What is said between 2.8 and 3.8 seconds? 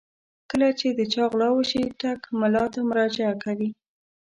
مراجعه کوي.